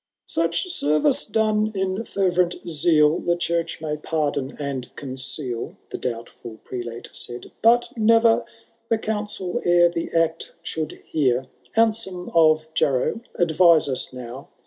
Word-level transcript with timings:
X. 0.25 0.33
Such 0.33 0.69
sendee 0.69 1.31
done 1.31 1.71
in 1.75 1.95
fonrent 1.97 2.67
seal 2.67 3.19
The 3.19 3.35
Church 3.35 3.79
may 3.81 3.97
pardon 3.97 4.57
and 4.59 4.89
oonoeal, 4.95 5.75
The 5.91 5.97
doubtful 5.99 6.57
Prelate 6.63 7.09
said, 7.13 7.51
«but 7.61 7.93
ne*er 7.95 8.43
The 8.89 8.97
counsel 8.97 9.61
ero 9.63 9.91
the 9.93 10.09
act 10.11 10.53
should 10.63 11.03
hear.*— 11.05 11.45
Anselm 11.75 12.31
of 12.33 12.65
Jairow, 12.73 13.21
advise 13.37 13.87
us 13.87 14.11
now. 14.11 14.49